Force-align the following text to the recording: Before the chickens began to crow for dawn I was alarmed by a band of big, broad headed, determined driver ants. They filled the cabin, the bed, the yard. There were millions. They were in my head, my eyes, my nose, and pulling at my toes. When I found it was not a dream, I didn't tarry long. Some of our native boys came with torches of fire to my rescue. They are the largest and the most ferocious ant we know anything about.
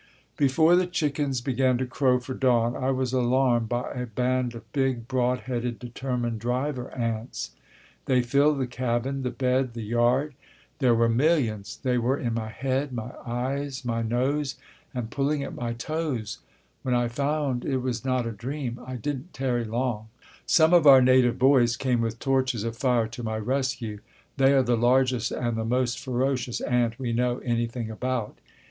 Before 0.35 0.75
the 0.75 0.87
chickens 0.87 1.41
began 1.41 1.77
to 1.77 1.85
crow 1.85 2.19
for 2.19 2.33
dawn 2.33 2.75
I 2.75 2.89
was 2.89 3.13
alarmed 3.13 3.69
by 3.69 3.91
a 3.91 4.07
band 4.07 4.55
of 4.55 4.71
big, 4.73 5.07
broad 5.07 5.41
headed, 5.41 5.77
determined 5.77 6.39
driver 6.39 6.89
ants. 6.95 7.51
They 8.05 8.23
filled 8.23 8.57
the 8.57 8.65
cabin, 8.65 9.21
the 9.21 9.29
bed, 9.29 9.75
the 9.75 9.83
yard. 9.83 10.33
There 10.79 10.95
were 10.95 11.07
millions. 11.07 11.77
They 11.83 11.99
were 11.99 12.17
in 12.17 12.33
my 12.33 12.49
head, 12.49 12.91
my 12.91 13.11
eyes, 13.23 13.85
my 13.85 14.01
nose, 14.01 14.55
and 14.91 15.11
pulling 15.11 15.43
at 15.43 15.53
my 15.53 15.73
toes. 15.73 16.39
When 16.81 16.95
I 16.95 17.07
found 17.07 17.63
it 17.63 17.77
was 17.81 18.03
not 18.03 18.25
a 18.25 18.31
dream, 18.31 18.79
I 18.83 18.95
didn't 18.95 19.35
tarry 19.35 19.65
long. 19.65 20.07
Some 20.47 20.73
of 20.73 20.87
our 20.87 21.03
native 21.03 21.37
boys 21.37 21.77
came 21.77 22.01
with 22.01 22.17
torches 22.17 22.63
of 22.63 22.75
fire 22.75 23.05
to 23.09 23.21
my 23.21 23.37
rescue. 23.37 23.99
They 24.37 24.53
are 24.53 24.63
the 24.63 24.75
largest 24.75 25.29
and 25.31 25.55
the 25.55 25.63
most 25.63 25.99
ferocious 25.99 26.59
ant 26.59 26.97
we 26.97 27.13
know 27.13 27.37
anything 27.45 27.91
about. 27.91 28.39